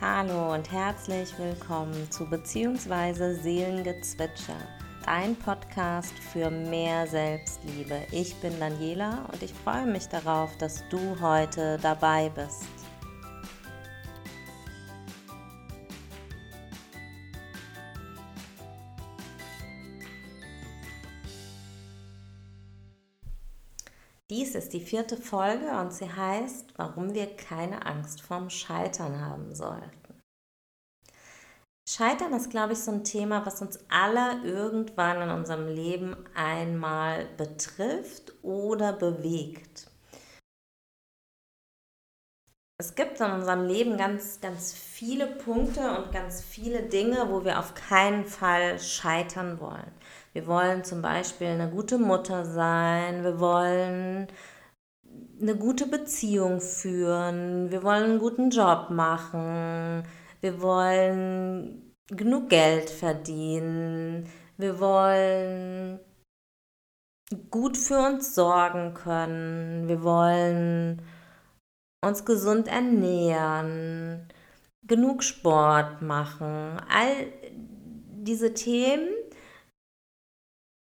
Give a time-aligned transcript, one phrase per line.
[0.00, 4.54] Hallo und herzlich willkommen zu Beziehungsweise Seelengezwitscher,
[5.04, 8.06] dein Podcast für mehr Selbstliebe.
[8.12, 12.77] Ich bin Daniela und ich freue mich darauf, dass du heute dabei bist.
[24.88, 30.22] Vierte Folge und sie heißt, warum wir keine Angst vorm Scheitern haben sollten.
[31.86, 37.26] Scheitern ist, glaube ich, so ein Thema, was uns alle irgendwann in unserem Leben einmal
[37.36, 39.90] betrifft oder bewegt.
[42.80, 47.58] Es gibt in unserem Leben ganz, ganz viele Punkte und ganz viele Dinge, wo wir
[47.58, 49.92] auf keinen Fall scheitern wollen.
[50.32, 54.28] Wir wollen zum Beispiel eine gute Mutter sein, wir wollen
[55.40, 60.02] eine gute Beziehung führen, wir wollen einen guten Job machen,
[60.40, 66.00] wir wollen genug Geld verdienen, wir wollen
[67.50, 71.02] gut für uns sorgen können, wir wollen
[72.04, 74.28] uns gesund ernähren,
[74.86, 76.80] genug Sport machen.
[76.88, 77.26] All
[78.10, 79.08] diese Themen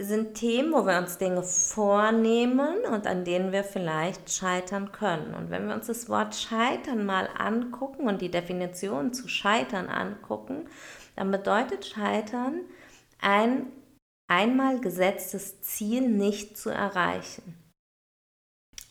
[0.03, 5.33] sind Themen, wo wir uns Dinge vornehmen und an denen wir vielleicht scheitern können.
[5.33, 10.67] Und wenn wir uns das Wort scheitern mal angucken und die Definition zu scheitern angucken,
[11.15, 12.61] dann bedeutet scheitern
[13.21, 13.67] ein
[14.27, 17.57] einmal gesetztes Ziel nicht zu erreichen.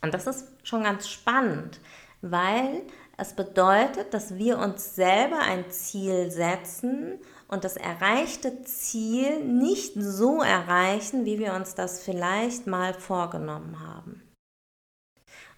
[0.02, 1.80] Und das ist schon ganz spannend,
[2.20, 2.82] weil
[3.16, 7.18] es bedeutet, dass wir uns selber ein Ziel setzen
[7.48, 14.22] und das erreichte Ziel nicht so erreichen, wie wir uns das vielleicht mal vorgenommen haben.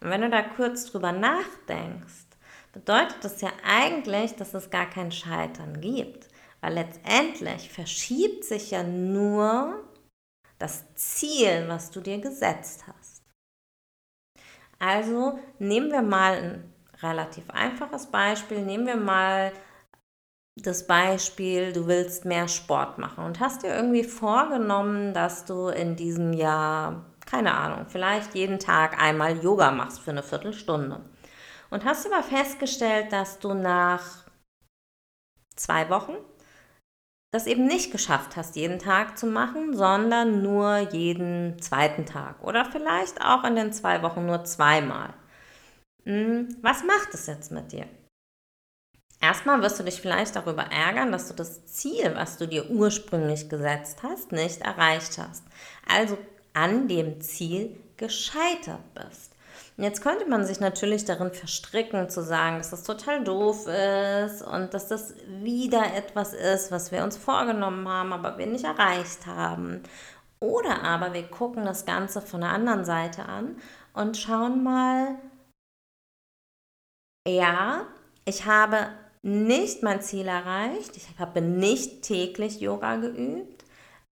[0.01, 2.27] Und wenn du da kurz drüber nachdenkst,
[2.73, 6.29] bedeutet das ja eigentlich, dass es gar kein Scheitern gibt,
[6.61, 9.89] weil letztendlich verschiebt sich ja nur
[10.59, 13.23] das Ziel, was du dir gesetzt hast.
[14.79, 18.63] Also nehmen wir mal ein relativ einfaches Beispiel.
[18.63, 19.53] Nehmen wir mal
[20.57, 25.97] das Beispiel, du willst mehr Sport machen und hast dir irgendwie vorgenommen, dass du in
[25.97, 31.01] diesem Jahr, keine Ahnung, vielleicht jeden Tag einmal Yoga machst für eine Viertelstunde.
[31.71, 34.25] Und hast aber festgestellt, dass du nach
[35.57, 36.15] zwei Wochen
[37.33, 42.65] das eben nicht geschafft hast, jeden Tag zu machen, sondern nur jeden zweiten Tag oder
[42.65, 45.13] vielleicht auch in den zwei Wochen nur zweimal.
[46.05, 47.87] Hm, was macht es jetzt mit dir?
[49.21, 53.49] Erstmal wirst du dich vielleicht darüber ärgern, dass du das Ziel, was du dir ursprünglich
[53.49, 55.45] gesetzt hast, nicht erreicht hast.
[55.89, 56.19] Also
[56.53, 59.33] an dem Ziel gescheitert bist.
[59.77, 64.43] Und jetzt könnte man sich natürlich darin verstricken, zu sagen, dass das total doof ist
[64.43, 69.27] und dass das wieder etwas ist, was wir uns vorgenommen haben, aber wir nicht erreicht
[69.27, 69.83] haben.
[70.39, 73.57] Oder aber wir gucken das Ganze von der anderen Seite an
[73.95, 75.17] und schauen mal,
[77.27, 77.87] ja,
[78.25, 78.89] ich habe
[79.23, 83.65] nicht mein Ziel erreicht, ich habe nicht täglich Yoga geübt,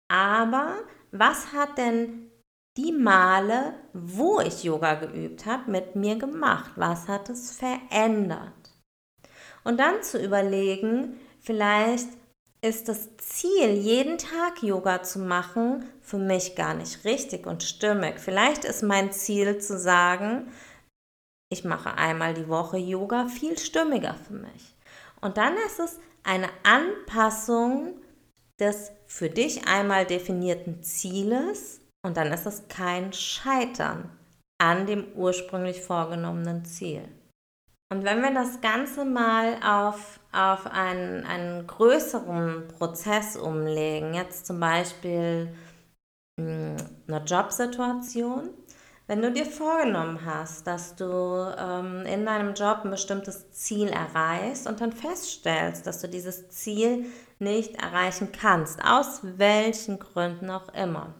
[0.07, 0.75] aber
[1.11, 2.29] was hat denn
[2.77, 6.71] die Male, wo ich Yoga geübt habe, mit mir gemacht?
[6.75, 8.53] Was hat es verändert?
[9.63, 12.07] Und dann zu überlegen, vielleicht
[12.61, 18.19] ist das Ziel, jeden Tag Yoga zu machen, für mich gar nicht richtig und stimmig.
[18.19, 20.51] Vielleicht ist mein Ziel zu sagen,
[21.49, 24.75] ich mache einmal die Woche Yoga, viel stimmiger für mich.
[25.21, 27.99] Und dann ist es eine Anpassung
[28.59, 34.09] des für dich einmal definierten Zieles und dann ist es kein Scheitern
[34.61, 37.03] an dem ursprünglich vorgenommenen Ziel.
[37.91, 44.59] Und wenn wir das Ganze mal auf, auf einen, einen größeren Prozess umlegen, jetzt zum
[44.59, 45.51] Beispiel
[46.39, 46.77] hm,
[47.07, 48.49] eine Jobsituation,
[49.09, 51.03] wenn du dir vorgenommen hast, dass du
[51.57, 57.07] ähm, in deinem Job ein bestimmtes Ziel erreichst und dann feststellst, dass du dieses Ziel
[57.39, 61.15] nicht erreichen kannst, aus welchen Gründen auch immer,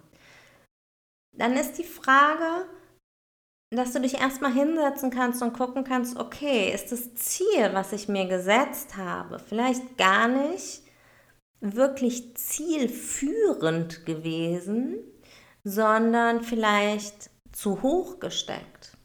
[1.35, 2.67] dann ist die Frage,
[3.71, 8.07] dass du dich erstmal hinsetzen kannst und gucken kannst, okay, ist das Ziel, was ich
[8.07, 10.83] mir gesetzt habe, vielleicht gar nicht
[11.59, 14.99] wirklich zielführend gewesen,
[15.63, 18.97] sondern vielleicht zu hoch gesteckt.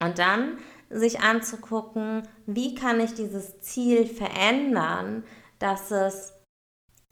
[0.00, 0.58] Und dann
[0.88, 5.24] sich anzugucken, wie kann ich dieses Ziel verändern,
[5.58, 6.34] dass es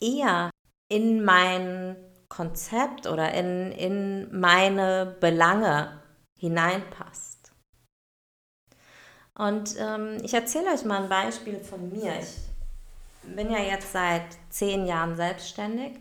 [0.00, 0.50] eher
[0.88, 1.96] in mein
[2.28, 6.00] Konzept oder in, in meine Belange
[6.38, 7.52] hineinpasst.
[9.36, 12.12] Und ähm, ich erzähle euch mal ein Beispiel von mir.
[12.20, 15.98] Ich bin ja jetzt seit zehn Jahren selbstständig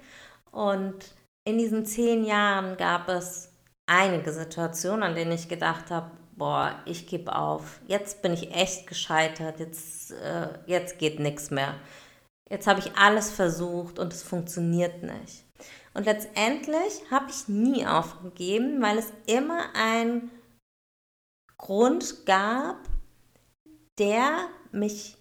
[0.52, 1.16] und
[1.46, 3.53] in diesen zehn Jahren gab es
[3.86, 7.80] einige Situationen, an denen ich gedacht habe, boah, ich gebe auf.
[7.88, 9.60] Jetzt bin ich echt gescheitert.
[9.60, 11.76] Jetzt, äh, jetzt geht nichts mehr.
[12.50, 15.44] Jetzt habe ich alles versucht und es funktioniert nicht.
[15.94, 20.32] Und letztendlich habe ich nie aufgegeben, weil es immer einen
[21.58, 22.78] Grund gab,
[24.00, 25.18] der mich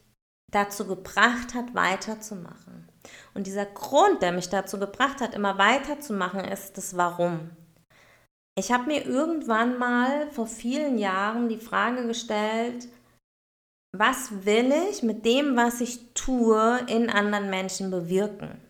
[0.50, 2.88] dazu gebracht hat, weiterzumachen.
[3.34, 7.50] Und dieser Grund, der mich dazu gebracht hat, immer weiterzumachen, ist das Warum.
[8.58, 12.88] Ich habe mir irgendwann mal vor vielen Jahren die Frage gestellt,
[13.96, 18.60] was will ich mit dem, was ich tue, in anderen Menschen bewirken?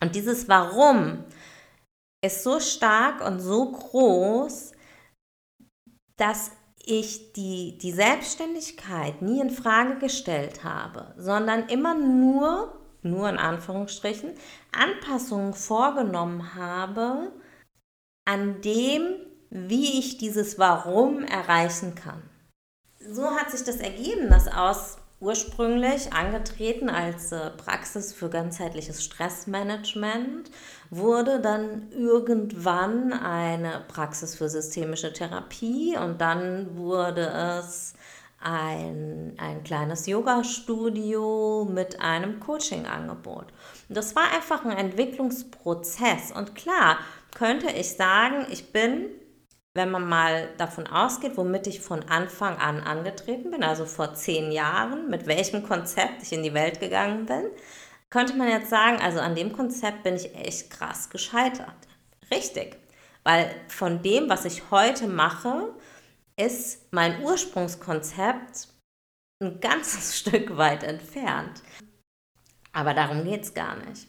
[0.00, 1.24] Und dieses Warum
[2.24, 4.72] ist so stark und so groß,
[6.16, 6.52] dass
[6.84, 14.34] ich die, die Selbstständigkeit nie in Frage gestellt habe, sondern immer nur, nur in Anführungsstrichen,
[14.72, 17.32] Anpassungen vorgenommen habe
[18.30, 19.16] an dem,
[19.50, 22.22] wie ich dieses Warum erreichen kann.
[23.00, 30.50] So hat sich das ergeben, dass aus ursprünglich angetreten als äh, Praxis für ganzheitliches Stressmanagement,
[30.90, 37.26] wurde dann irgendwann eine Praxis für systemische Therapie und dann wurde
[37.58, 37.94] es
[38.42, 43.46] ein, ein kleines Yoga-Studio mit einem Coaching-Angebot.
[43.90, 46.96] Das war einfach ein Entwicklungsprozess und klar
[47.34, 49.10] könnte ich sagen, ich bin
[49.74, 54.50] wenn man mal davon ausgeht, womit ich von Anfang an angetreten bin, also vor zehn
[54.50, 57.46] Jahren, mit welchem Konzept ich in die Welt gegangen bin,
[58.10, 61.76] könnte man jetzt sagen, also an dem Konzept bin ich echt krass gescheitert.
[62.32, 62.76] Richtig,
[63.22, 65.72] weil von dem, was ich heute mache,
[66.36, 68.68] ist mein Ursprungskonzept
[69.40, 71.62] ein ganzes Stück weit entfernt.
[72.72, 74.08] Aber darum geht es gar nicht.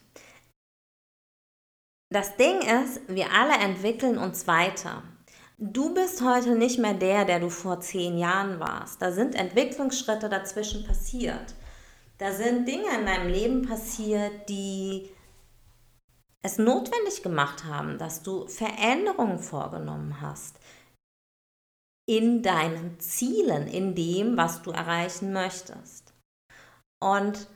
[2.12, 5.02] Das Ding ist, wir alle entwickeln uns weiter.
[5.58, 9.02] Du bist heute nicht mehr der, der du vor zehn Jahren warst.
[9.02, 11.56] Da sind Entwicklungsschritte dazwischen passiert.
[12.18, 15.10] Da sind Dinge in deinem Leben passiert, die
[16.44, 20.60] es notwendig gemacht haben, dass du Veränderungen vorgenommen hast
[22.06, 26.14] in deinen Zielen, in dem, was du erreichen möchtest.
[27.00, 27.48] Und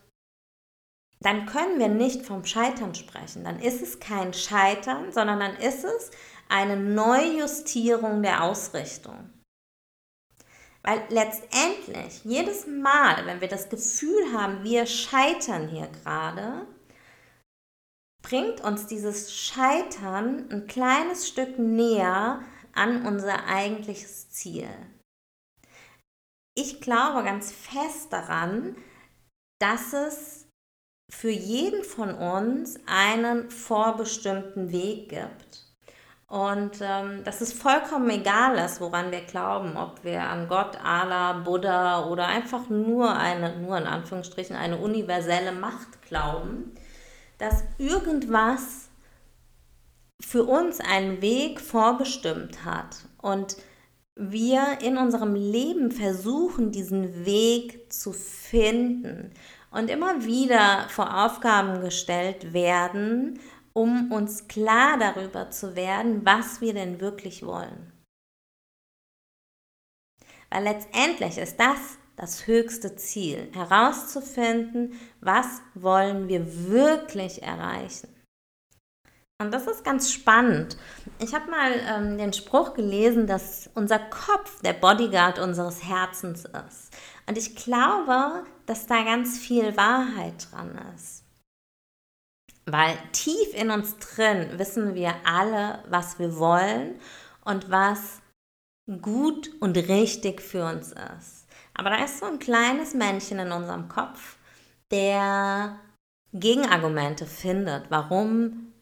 [1.25, 3.44] dann können wir nicht vom Scheitern sprechen.
[3.44, 6.12] Dann ist es kein Scheitern, sondern dann ist es
[6.50, 9.31] eine Neujustierung der Ausrichtung.
[10.83, 16.68] Weil letztendlich, jedes Mal, wenn wir das Gefühl haben, wir scheitern hier gerade,
[18.22, 22.44] bringt uns dieses Scheitern ein kleines Stück näher
[22.74, 24.69] an unser eigentliches Ziel.
[26.56, 28.75] Ich glaube ganz fest daran,
[29.60, 30.44] dass es
[31.09, 35.65] für jeden von uns einen vorbestimmten Weg gibt.
[36.27, 41.33] Und ähm, dass es vollkommen egal ist, woran wir glauben, ob wir an Gott, Allah,
[41.33, 46.73] Buddha oder einfach nur eine, nur in Anführungsstrichen, eine universelle Macht glauben,
[47.37, 48.89] dass irgendwas
[50.19, 53.57] für uns einen Weg vorbestimmt hat und
[54.15, 59.31] wir in unserem Leben versuchen, diesen Weg zu finden
[59.75, 63.39] und immer wieder vor Aufgaben gestellt werden
[63.75, 67.91] um uns klar darüber zu werden, was wir denn wirklich wollen.
[70.50, 78.08] Weil letztendlich ist das das höchste Ziel, herauszufinden, was wollen wir wirklich erreichen.
[79.41, 80.77] Und das ist ganz spannend.
[81.20, 86.96] Ich habe mal ähm, den Spruch gelesen, dass unser Kopf der Bodyguard unseres Herzens ist.
[87.27, 91.24] Und ich glaube, dass da ganz viel Wahrheit dran ist.
[92.65, 97.00] Weil tief in uns drin wissen wir alle, was wir wollen
[97.43, 98.22] und was
[99.01, 101.48] gut und richtig für uns ist.
[101.74, 104.38] Aber da ist so ein kleines Männchen in unserem Kopf,
[104.91, 105.79] der
[106.34, 108.74] Gegenargumente findet, warum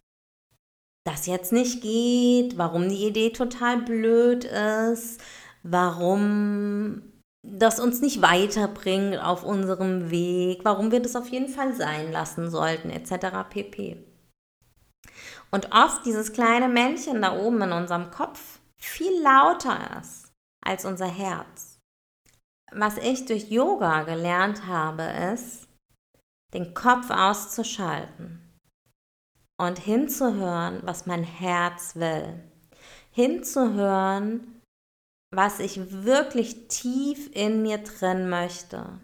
[1.06, 5.22] das jetzt nicht geht, warum die Idee total blöd ist,
[5.64, 7.13] warum
[7.46, 12.50] das uns nicht weiterbringt auf unserem Weg, warum wir das auf jeden Fall sein lassen
[12.50, 13.50] sollten, etc.
[13.50, 13.98] pp.
[15.52, 20.32] Und oft dieses kleine Männchen da oben in unserem Kopf viel lauter ist
[20.66, 21.80] als unser Herz.
[22.72, 25.68] Was ich durch Yoga gelernt habe, ist,
[26.54, 28.40] den Kopf auszuschalten
[29.58, 32.40] und hinzuhören, was mein Herz will.
[33.12, 34.53] Hinzuhören,
[35.36, 39.00] was ich wirklich tief in mir drin möchte.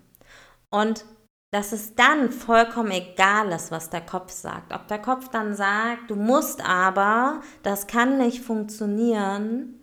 [0.69, 1.05] Und
[1.51, 4.71] dass es dann vollkommen egal ist, was der Kopf sagt.
[4.71, 9.79] Ob der Kopf dann sagt, du musst aber, das kann nicht funktionieren.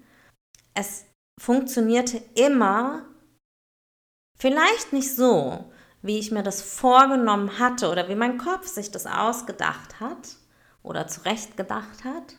[0.74, 1.06] Es
[1.40, 3.04] funktionierte immer,
[4.38, 5.72] vielleicht nicht so,
[6.02, 10.36] wie ich mir das vorgenommen hatte oder wie mein Kopf sich das ausgedacht hat
[10.84, 12.36] oder zurechtgedacht hat.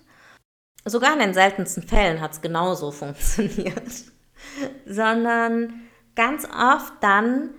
[0.87, 4.05] Sogar in den seltensten Fällen hat es genauso funktioniert,
[4.85, 5.81] sondern
[6.15, 7.49] ganz oft dann,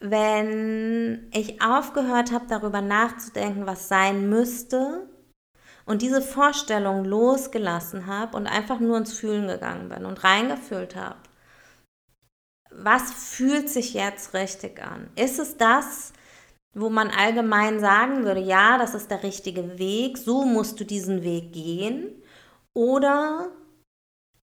[0.00, 5.08] wenn ich aufgehört habe, darüber nachzudenken, was sein müsste
[5.84, 11.18] und diese Vorstellung losgelassen habe und einfach nur ins Fühlen gegangen bin und reingefühlt habe.
[12.70, 15.10] Was fühlt sich jetzt richtig an?
[15.14, 16.12] Ist es das,
[16.74, 21.22] wo man allgemein sagen würde, ja, das ist der richtige Weg, so musst du diesen
[21.22, 22.22] Weg gehen?
[22.76, 23.52] Oder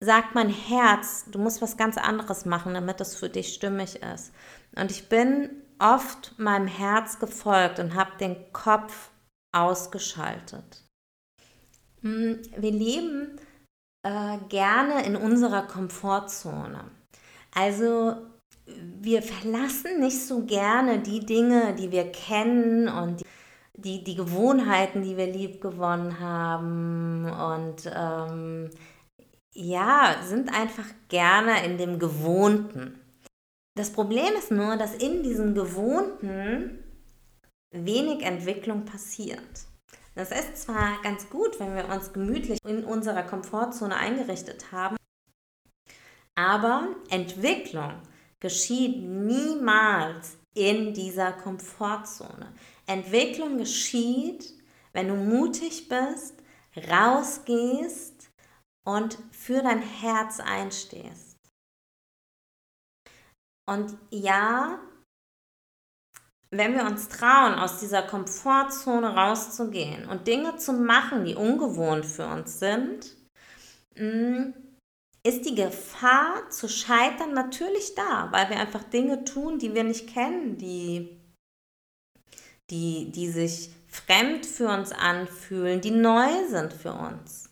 [0.00, 4.32] sagt mein Herz, du musst was ganz anderes machen, damit es für dich stimmig ist?
[4.74, 9.10] Und ich bin oft meinem Herz gefolgt und habe den Kopf
[9.52, 10.82] ausgeschaltet.
[12.02, 13.38] Hm, wir leben
[14.02, 16.90] äh, gerne in unserer Komfortzone.
[17.54, 18.16] Also
[18.66, 23.23] wir verlassen nicht so gerne die Dinge, die wir kennen und die,
[23.76, 28.70] die, die Gewohnheiten, die wir lieb gewonnen haben und ähm,
[29.52, 33.00] ja, sind einfach gerne in dem Gewohnten.
[33.76, 36.84] Das Problem ist nur, dass in diesem Gewohnten
[37.72, 39.66] wenig Entwicklung passiert.
[40.14, 44.96] Das ist zwar ganz gut, wenn wir uns gemütlich in unserer Komfortzone eingerichtet haben,
[46.36, 47.94] aber Entwicklung
[48.40, 52.52] geschieht niemals in dieser Komfortzone.
[52.86, 54.54] Entwicklung geschieht,
[54.92, 56.34] wenn du mutig bist,
[56.90, 58.30] rausgehst
[58.86, 61.36] und für dein Herz einstehst.
[63.66, 64.78] Und ja,
[66.50, 72.26] wenn wir uns trauen, aus dieser Komfortzone rauszugehen und Dinge zu machen, die ungewohnt für
[72.26, 73.16] uns sind,
[73.96, 74.52] mm,
[75.26, 80.12] ist die Gefahr zu scheitern natürlich da, weil wir einfach Dinge tun, die wir nicht
[80.12, 81.18] kennen, die,
[82.74, 87.48] die, die sich fremd für uns anfühlen, die neu sind für uns.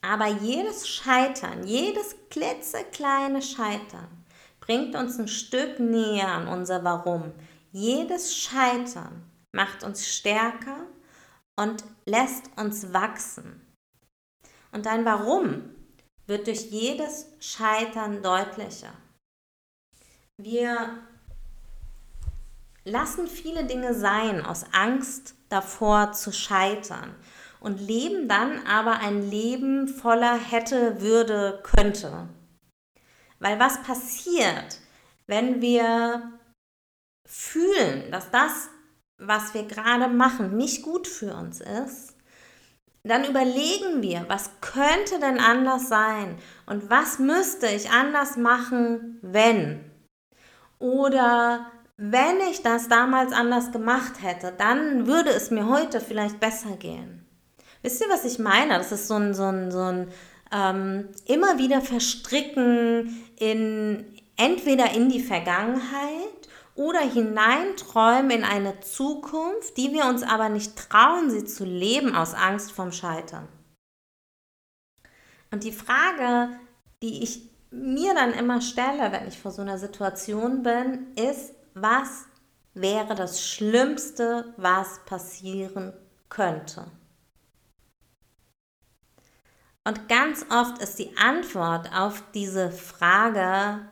[0.00, 4.24] Aber jedes Scheitern, jedes klitzekleine Scheitern
[4.60, 7.32] bringt uns ein Stück näher an unser Warum.
[7.70, 10.86] Jedes Scheitern macht uns stärker
[11.56, 13.60] und lässt uns wachsen.
[14.72, 15.70] Und dein Warum
[16.26, 18.92] wird durch jedes Scheitern deutlicher.
[20.38, 20.98] Wir
[22.84, 27.14] lassen viele Dinge sein aus Angst davor zu scheitern
[27.60, 32.28] und leben dann aber ein Leben voller hätte, würde, könnte.
[33.38, 34.78] Weil was passiert,
[35.26, 36.32] wenn wir
[37.26, 38.68] fühlen, dass das,
[39.18, 42.14] was wir gerade machen, nicht gut für uns ist,
[43.02, 49.90] dann überlegen wir, was könnte denn anders sein und was müsste ich anders machen, wenn.
[50.78, 56.76] Oder wenn ich das damals anders gemacht hätte, dann würde es mir heute vielleicht besser
[56.76, 57.24] gehen.
[57.82, 58.78] Wisst ihr, was ich meine?
[58.78, 60.08] Das ist so ein, so ein, so ein
[60.52, 64.04] ähm, immer wieder verstricken in
[64.36, 71.30] entweder in die Vergangenheit oder hineinträumen in eine Zukunft, die wir uns aber nicht trauen,
[71.30, 73.48] sie zu leben aus Angst vom Scheitern.
[75.52, 76.58] Und die Frage,
[77.02, 82.26] die ich mir dann immer stelle, wenn ich vor so einer Situation bin, ist, was
[82.72, 85.92] wäre das Schlimmste, was passieren
[86.28, 86.86] könnte?
[89.86, 93.86] Und ganz oft ist die Antwort auf diese Frage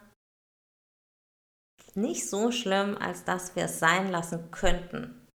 [1.95, 5.29] nicht so schlimm, als dass wir es sein lassen könnten.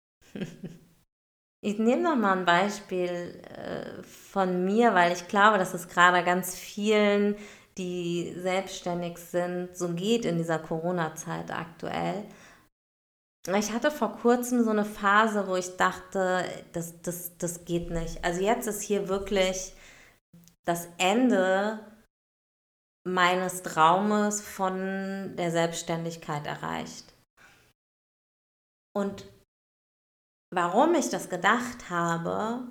[1.61, 6.23] ich nehme noch mal ein Beispiel äh, von mir, weil ich glaube, dass es gerade
[6.23, 7.35] ganz vielen,
[7.77, 12.25] die selbstständig sind, so geht in dieser Corona-Zeit aktuell.
[13.47, 18.23] Ich hatte vor kurzem so eine Phase, wo ich dachte, das, das, das geht nicht.
[18.23, 19.75] Also jetzt ist hier wirklich
[20.65, 21.79] das Ende
[23.07, 27.13] meines Traumes von der Selbstständigkeit erreicht.
[28.95, 29.31] Und
[30.51, 32.63] warum ich das gedacht habe,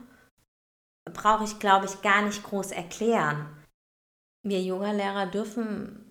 [1.13, 3.64] brauche ich, glaube ich, gar nicht groß erklären.
[4.45, 6.05] Wir Yoga-Lehrer dürfen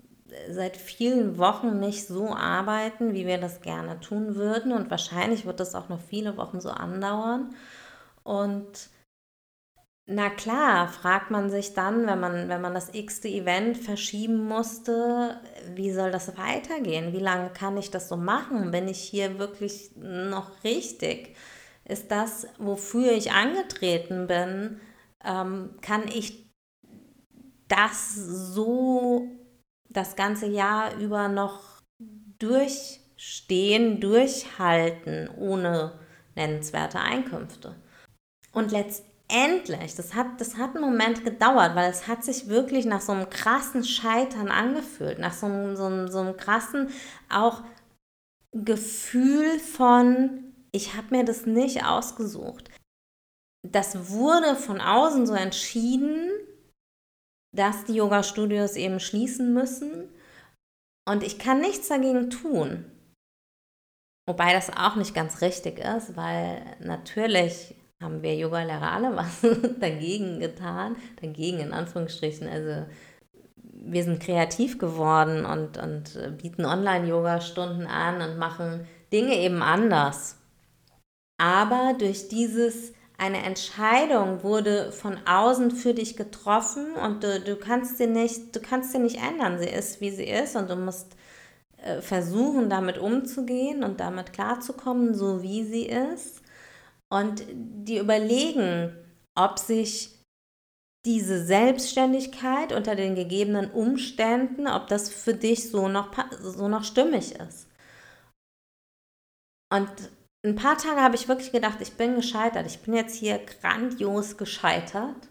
[0.50, 4.72] seit vielen Wochen nicht so arbeiten, wie wir das gerne tun würden.
[4.72, 7.56] Und wahrscheinlich wird das auch noch viele Wochen so andauern.
[8.24, 8.90] Und
[10.06, 15.40] na klar, fragt man sich dann, wenn man, wenn man das x-te Event verschieben musste,
[15.76, 17.14] wie soll das weitergehen?
[17.14, 18.72] Wie lange kann ich das so machen?
[18.72, 21.36] Bin ich hier wirklich noch richtig?
[21.86, 24.82] Ist das, wofür ich angetreten bin,
[25.24, 26.43] ähm, kann ich
[27.76, 29.28] das so
[29.90, 31.82] das ganze Jahr über noch
[32.40, 36.00] durchstehen, durchhalten, ohne
[36.36, 37.76] nennenswerte Einkünfte?
[38.52, 42.86] Und letztendlich endlich, das hat, das hat einen Moment gedauert, weil es hat sich wirklich
[42.86, 46.90] nach so einem krassen Scheitern angefühlt, nach so einem, so so einem krassen
[47.30, 47.64] auch
[48.52, 52.70] Gefühl von, ich habe mir das nicht ausgesucht.
[53.68, 56.30] Das wurde von außen so entschieden,
[57.54, 60.10] dass die Yoga-Studios eben schließen müssen.
[61.08, 62.86] Und ich kann nichts dagegen tun.
[64.28, 69.42] Wobei das auch nicht ganz richtig ist, weil natürlich haben wir Yogalehrer alle was
[69.80, 72.48] dagegen getan, dagegen in Anführungsstrichen.
[72.48, 72.86] Also
[73.56, 80.38] wir sind kreativ geworden und, und bieten Online-Yoga-Stunden an und machen Dinge eben anders.
[81.38, 87.98] Aber durch dieses, eine Entscheidung wurde von außen für dich getroffen und du, du, kannst
[87.98, 89.60] sie nicht, du kannst sie nicht ändern.
[89.60, 91.16] Sie ist, wie sie ist und du musst
[91.78, 96.42] äh, versuchen, damit umzugehen und damit klarzukommen, so wie sie ist
[97.10, 98.94] und die überlegen,
[99.36, 100.20] ob sich
[101.06, 106.12] diese Selbstständigkeit unter den gegebenen Umständen, ob das für dich so noch,
[106.42, 107.70] so noch stimmig ist.
[109.72, 109.90] Und
[110.46, 112.66] ein paar Tage habe ich wirklich gedacht, ich bin gescheitert.
[112.68, 115.30] Ich bin jetzt hier grandios gescheitert.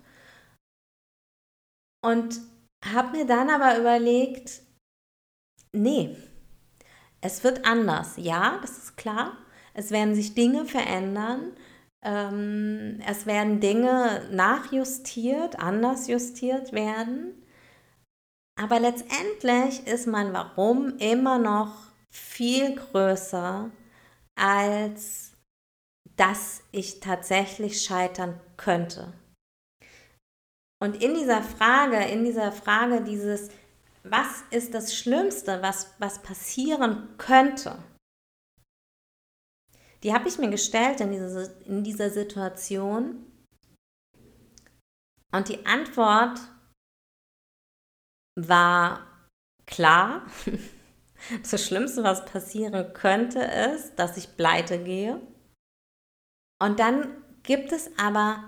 [2.05, 2.41] Und
[2.85, 4.63] habe mir dann aber überlegt,
[5.73, 6.17] nee,
[7.21, 8.15] es wird anders.
[8.17, 9.37] Ja, das ist klar.
[9.75, 11.53] Es werden sich Dinge verändern.
[12.05, 17.43] Ähm, es werden Dinge nachjustiert, anders justiert werden.
[18.61, 23.71] Aber letztendlich ist mein Warum immer noch viel größer,
[24.35, 25.33] als
[26.17, 29.13] dass ich tatsächlich scheitern könnte.
[30.81, 33.51] Und in dieser Frage, in dieser Frage dieses,
[34.03, 37.79] was ist das Schlimmste, was, was passieren könnte,
[40.03, 43.25] die habe ich mir gestellt in, diese, in dieser Situation.
[45.31, 46.41] Und die Antwort
[48.37, 49.07] war
[49.67, 50.27] klar.
[51.51, 55.21] Das Schlimmste, was passieren könnte, ist, dass ich pleite gehe.
[56.61, 58.45] Und dann gibt es aber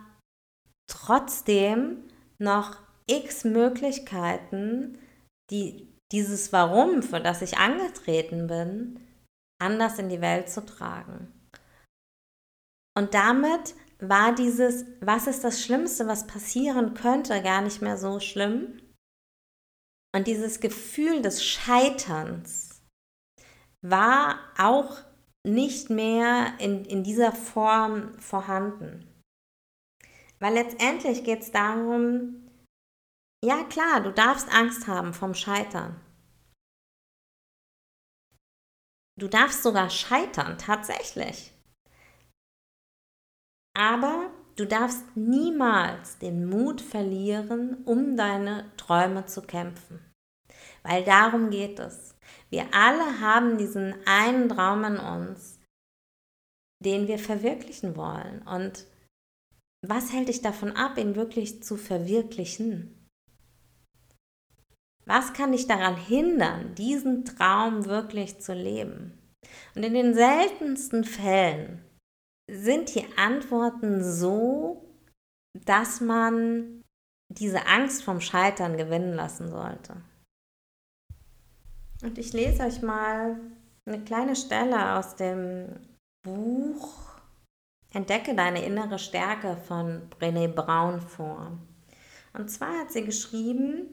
[0.88, 2.04] trotzdem
[2.38, 4.98] noch x Möglichkeiten,
[5.50, 9.00] die, dieses Warum, für das ich angetreten bin,
[9.60, 11.32] anders in die Welt zu tragen.
[12.96, 18.20] Und damit war dieses, was ist das Schlimmste, was passieren könnte, gar nicht mehr so
[18.20, 18.80] schlimm.
[20.14, 22.63] Und dieses Gefühl des Scheiterns
[23.84, 24.96] war auch
[25.46, 29.06] nicht mehr in, in dieser Form vorhanden.
[30.40, 32.48] Weil letztendlich geht es darum,
[33.44, 36.00] ja klar, du darfst Angst haben vom Scheitern.
[39.18, 41.52] Du darfst sogar scheitern, tatsächlich.
[43.76, 50.00] Aber du darfst niemals den Mut verlieren, um deine Träume zu kämpfen.
[50.82, 52.13] Weil darum geht es.
[52.54, 55.58] Wir alle haben diesen einen Traum in uns,
[56.78, 58.42] den wir verwirklichen wollen.
[58.42, 58.86] Und
[59.84, 63.10] was hält dich davon ab, ihn wirklich zu verwirklichen?
[65.04, 69.18] Was kann dich daran hindern, diesen Traum wirklich zu leben?
[69.74, 71.84] Und in den seltensten Fällen
[72.48, 74.96] sind die Antworten so,
[75.54, 76.84] dass man
[77.30, 79.96] diese Angst vom Scheitern gewinnen lassen sollte.
[82.04, 83.40] Und ich lese euch mal
[83.86, 85.68] eine kleine Stelle aus dem
[86.22, 86.98] Buch
[87.94, 91.52] Entdecke deine innere Stärke von Brené Brown vor.
[92.34, 93.88] Und zwar hat sie geschrieben,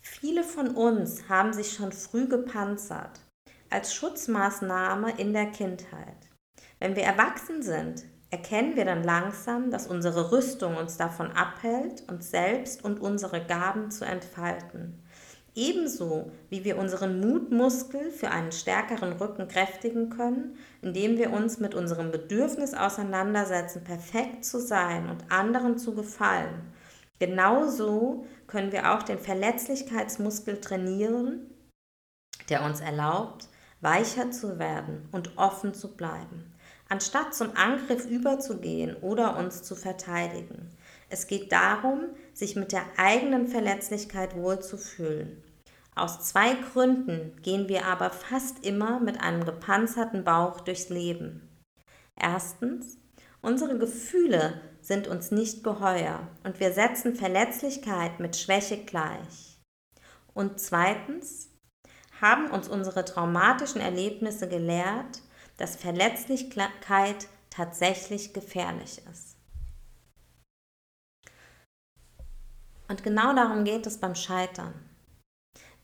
[0.00, 3.20] viele von uns haben sich schon früh gepanzert
[3.70, 6.28] als Schutzmaßnahme in der Kindheit.
[6.78, 12.30] Wenn wir erwachsen sind, erkennen wir dann langsam, dass unsere Rüstung uns davon abhält, uns
[12.30, 15.02] selbst und unsere Gaben zu entfalten.
[15.58, 21.74] Ebenso wie wir unseren Mutmuskel für einen stärkeren Rücken kräftigen können, indem wir uns mit
[21.74, 26.72] unserem Bedürfnis auseinandersetzen, perfekt zu sein und anderen zu gefallen.
[27.18, 31.50] Genauso können wir auch den Verletzlichkeitsmuskel trainieren,
[32.48, 33.48] der uns erlaubt,
[33.80, 36.54] weicher zu werden und offen zu bleiben
[36.88, 40.70] anstatt zum Angriff überzugehen oder uns zu verteidigen.
[41.10, 42.00] Es geht darum,
[42.32, 45.42] sich mit der eigenen Verletzlichkeit wohlzufühlen.
[45.98, 51.48] Aus zwei Gründen gehen wir aber fast immer mit einem gepanzerten Bauch durchs Leben.
[52.14, 52.98] Erstens,
[53.40, 59.60] unsere Gefühle sind uns nicht geheuer und wir setzen Verletzlichkeit mit Schwäche gleich.
[60.34, 61.50] Und zweitens,
[62.20, 65.22] haben uns unsere traumatischen Erlebnisse gelehrt,
[65.56, 69.36] dass Verletzlichkeit tatsächlich gefährlich ist.
[72.86, 74.87] Und genau darum geht es beim Scheitern.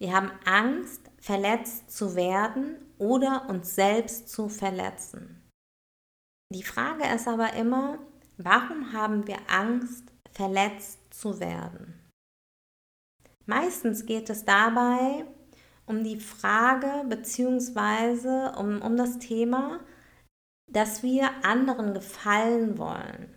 [0.04, 5.50] Wir haben Angst, verletzt zu werden oder uns selbst zu verletzen.
[6.52, 7.98] Die Frage ist aber immer,
[8.36, 12.06] warum haben wir Angst, verletzt zu werden?
[13.46, 15.24] Meistens geht es dabei
[15.86, 18.58] um die Frage bzw.
[18.58, 19.80] Um, um das Thema,
[20.70, 23.34] dass wir anderen gefallen wollen,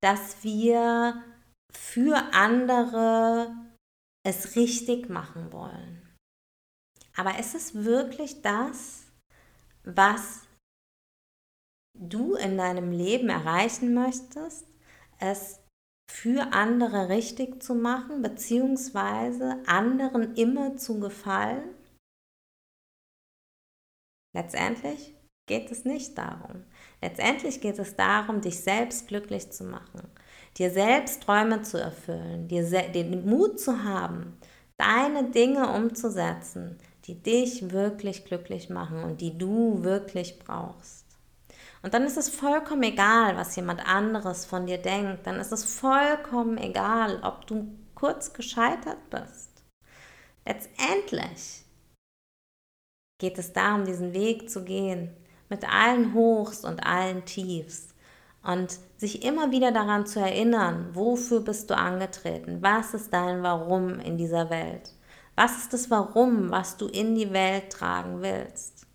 [0.00, 1.22] dass wir
[1.70, 3.65] für andere
[4.26, 6.02] es richtig machen wollen.
[7.14, 9.06] Aber ist es wirklich das,
[9.84, 10.48] was
[11.94, 14.66] du in deinem Leben erreichen möchtest,
[15.20, 15.60] es
[16.10, 21.74] für andere richtig zu machen, beziehungsweise anderen immer zu gefallen?
[24.34, 25.14] Letztendlich
[25.48, 26.64] geht es nicht darum.
[27.00, 30.10] Letztendlich geht es darum, dich selbst glücklich zu machen,
[30.56, 34.38] dir selbst Träume zu erfüllen, dir den Mut zu haben,
[34.76, 41.06] deine Dinge umzusetzen, die dich wirklich glücklich machen und die du wirklich brauchst.
[41.82, 45.26] Und dann ist es vollkommen egal, was jemand anderes von dir denkt.
[45.26, 49.62] Dann ist es vollkommen egal, ob du kurz gescheitert bist.
[50.44, 51.64] Letztendlich
[53.18, 55.10] geht es darum, diesen Weg zu gehen,
[55.48, 57.94] mit allen Hochs und allen Tiefs.
[58.46, 62.62] Und sich immer wieder daran zu erinnern, wofür bist du angetreten?
[62.62, 64.94] Was ist dein Warum in dieser Welt?
[65.34, 68.86] Was ist das Warum, was du in die Welt tragen willst?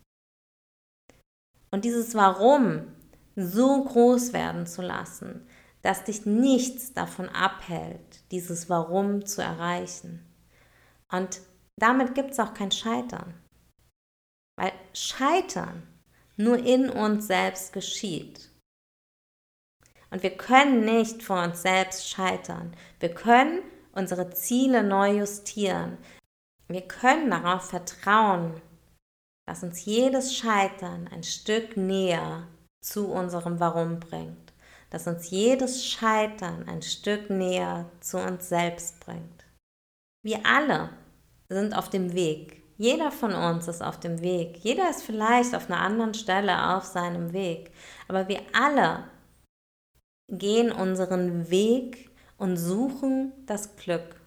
[1.70, 2.88] Und dieses Warum
[3.36, 5.48] so groß werden zu lassen,
[5.82, 10.26] dass dich nichts davon abhält, dieses Warum zu erreichen.
[11.12, 11.42] Und
[11.78, 13.34] damit gibt es auch kein Scheitern.
[14.58, 15.84] Weil Scheitern
[16.38, 18.51] nur in uns selbst geschieht.
[20.12, 22.76] Und wir können nicht vor uns selbst scheitern.
[23.00, 23.62] Wir können
[23.94, 25.98] unsere Ziele neu justieren.
[26.68, 28.62] Wir können darauf vertrauen,
[29.48, 32.48] dass uns jedes Scheitern ein Stück näher
[32.82, 34.54] zu unserem Warum bringt.
[34.90, 39.46] Dass uns jedes Scheitern ein Stück näher zu uns selbst bringt.
[40.24, 40.90] Wir alle
[41.50, 42.62] sind auf dem Weg.
[42.78, 44.58] Jeder von uns ist auf dem Weg.
[44.58, 47.72] Jeder ist vielleicht auf einer anderen Stelle auf seinem Weg.
[48.08, 49.06] Aber wir alle
[50.32, 54.22] gehen unseren Weg und suchen das Glück.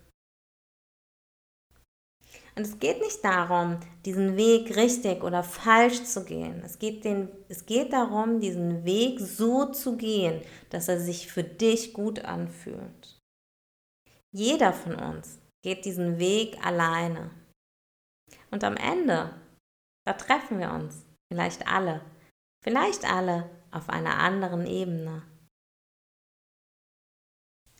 [2.56, 6.62] Und es geht nicht darum, diesen Weg richtig oder falsch zu gehen.
[6.64, 10.40] Es geht, den, es geht darum, diesen Weg so zu gehen,
[10.70, 13.18] dass er sich für dich gut anfühlt.
[14.32, 17.30] Jeder von uns geht diesen Weg alleine.
[18.52, 19.30] Und am Ende,
[20.06, 22.02] da treffen wir uns, vielleicht alle,
[22.62, 25.22] vielleicht alle auf einer anderen Ebene.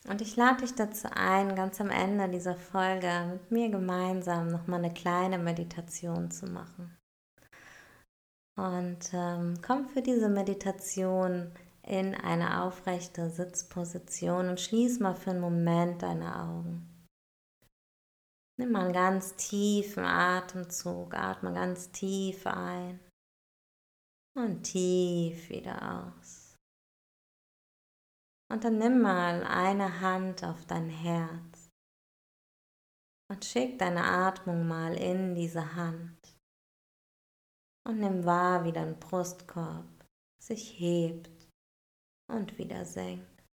[0.07, 4.83] Und ich lade dich dazu ein, ganz am Ende dieser Folge mit mir gemeinsam nochmal
[4.83, 6.95] eine kleine Meditation zu machen.
[8.55, 15.41] Und ähm, komm für diese Meditation in eine aufrechte Sitzposition und schließ mal für einen
[15.41, 16.87] Moment deine Augen.
[18.57, 22.99] Nimm mal einen ganz tiefen Atemzug, atme ganz tief ein
[24.35, 26.34] und tief wieder aus.
[28.51, 31.69] Und dann nimm mal eine Hand auf dein Herz
[33.29, 36.37] und schick deine Atmung mal in diese Hand.
[37.87, 39.87] Und nimm wahr, wie dein Brustkorb
[40.41, 41.49] sich hebt
[42.31, 43.43] und wieder senkt.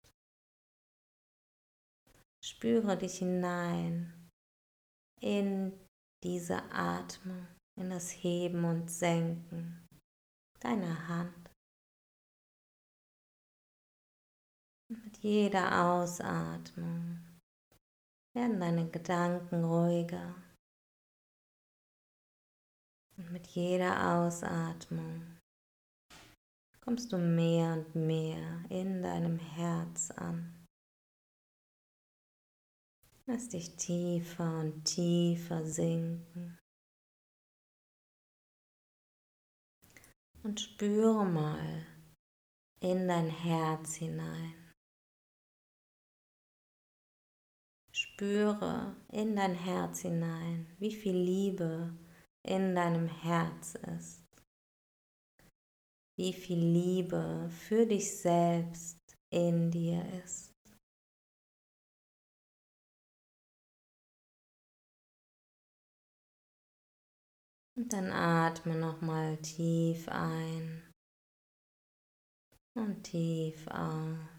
[2.44, 4.30] Spüre dich hinein
[5.20, 5.78] in
[6.24, 7.46] diese Atmung,
[7.78, 9.86] in das Heben und Senken
[10.60, 11.41] deiner Hand.
[15.22, 17.20] Jeder Ausatmung
[18.34, 20.34] werden deine Gedanken ruhiger.
[23.16, 25.38] Und mit jeder Ausatmung
[26.80, 30.66] kommst du mehr und mehr in deinem Herz an.
[33.26, 36.58] Lass dich tiefer und tiefer sinken.
[40.42, 41.86] Und spüre mal
[42.80, 44.61] in dein Herz hinein.
[48.22, 51.92] Spüre in dein Herz hinein, wie viel Liebe
[52.44, 54.22] in deinem Herz ist.
[56.16, 60.52] Wie viel Liebe für dich selbst in dir ist.
[67.76, 70.92] Und dann atme nochmal tief ein
[72.76, 74.31] und tief aus.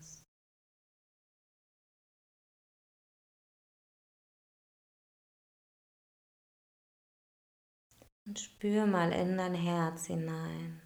[8.25, 10.81] Und spür mal in dein Herz hinein,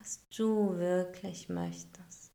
[0.00, 2.32] was du wirklich möchtest,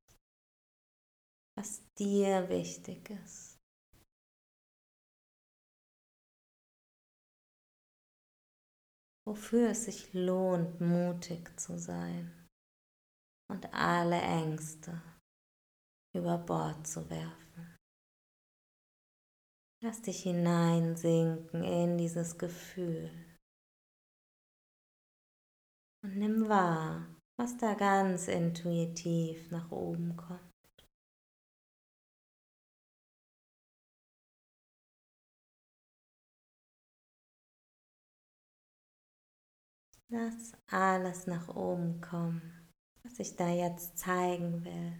[1.58, 3.58] was dir wichtig ist.
[9.25, 12.47] Wofür es sich lohnt, mutig zu sein
[13.49, 15.01] und alle Ängste
[16.13, 17.44] über Bord zu werfen.
[19.86, 23.12] Lass dich hineinsinken in dieses Gefühl
[26.04, 30.41] und nimm wahr, was da ganz intuitiv nach oben kommt.
[40.10, 42.65] Lass alles nach oben kommen
[43.06, 44.93] was ich da jetzt zeigen will.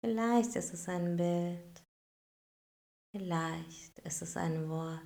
[0.00, 1.71] Vielleicht ist es ein Bild,
[3.12, 5.00] vielleicht ist es ein Wort.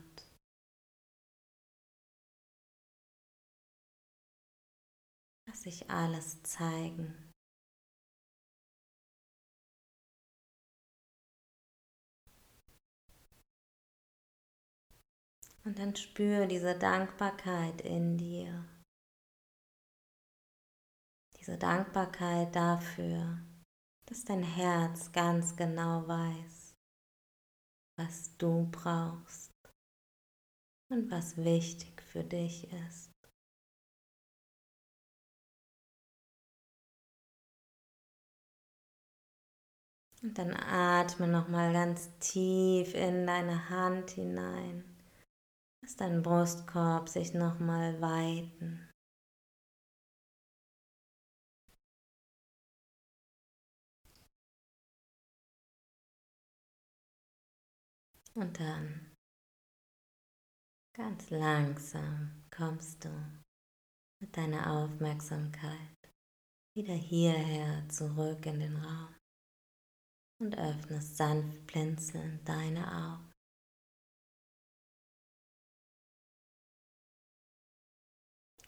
[5.47, 7.33] Lass sich alles zeigen.
[15.64, 18.64] Und dann spür diese Dankbarkeit in dir
[21.47, 23.38] diese Dankbarkeit dafür,
[24.07, 26.66] dass dein Herz ganz genau weiß,
[27.97, 29.53] was du brauchst
[30.91, 33.11] und was wichtig für dich ist.
[40.23, 44.85] Und dann atme nochmal ganz tief in deine Hand hinein.
[45.83, 48.86] Lass deinen Brustkorb sich nochmal weiten.
[58.37, 59.16] Und dann
[60.94, 63.09] ganz langsam kommst du
[64.20, 65.96] mit deiner Aufmerksamkeit
[66.77, 69.16] wieder hierher zurück in den Raum
[70.38, 73.33] und öffnest sanft blinzelnd deine Augen.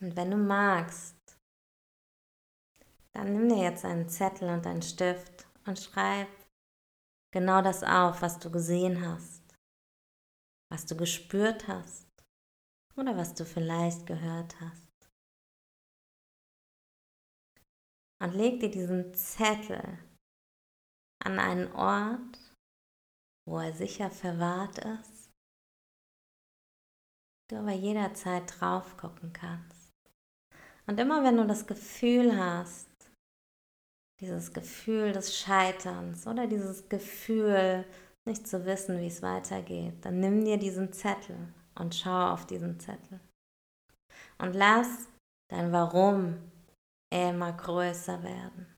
[0.01, 1.39] Und wenn du magst,
[3.13, 6.29] dann nimm dir jetzt einen Zettel und einen Stift und schreib
[7.35, 9.38] genau das auf, was du gesehen hast
[10.71, 12.07] was du gespürt hast
[12.97, 14.89] oder was du vielleicht gehört hast.
[18.21, 19.99] Und leg dir diesen Zettel
[21.25, 22.39] an einen Ort,
[23.47, 25.31] wo er sicher verwahrt ist,
[27.49, 29.93] du aber jederzeit drauf gucken kannst.
[30.87, 32.89] Und immer wenn du das Gefühl hast,
[34.21, 37.85] dieses Gefühl des Scheiterns oder dieses Gefühl,
[38.29, 41.37] nicht zu wissen, wie es weitergeht, dann nimm dir diesen Zettel
[41.75, 43.21] und schau auf diesen Zettel.
[44.39, 45.09] Und lass
[45.51, 46.39] dein Warum
[47.11, 48.75] immer größer werden.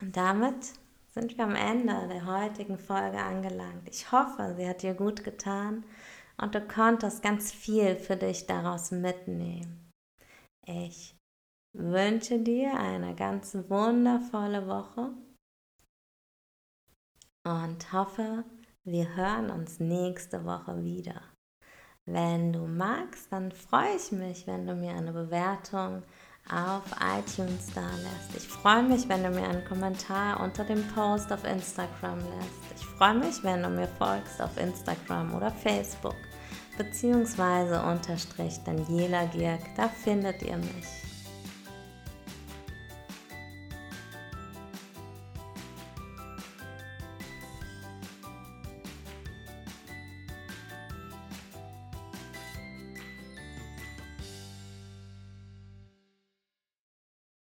[0.00, 0.74] Und damit
[1.14, 3.88] sind wir am Ende der heutigen Folge angelangt.
[3.88, 5.84] Ich hoffe, sie hat dir gut getan
[6.36, 9.90] und du konntest ganz viel für dich daraus mitnehmen.
[10.66, 11.16] Ich
[11.72, 15.10] wünsche dir eine ganz wundervolle Woche
[17.44, 18.44] und hoffe,
[18.84, 21.20] wir hören uns nächste Woche wieder.
[22.06, 26.02] Wenn du magst, dann freue ich mich, wenn du mir eine Bewertung
[26.50, 28.36] auf iTunes da lässt.
[28.36, 32.80] Ich freue mich, wenn du mir einen Kommentar unter dem Post auf Instagram lässt.
[32.80, 36.16] Ich freue mich, wenn du mir folgst auf Instagram oder Facebook
[36.76, 41.03] beziehungsweise unterstrich Daniela Gierk, da findet ihr mich.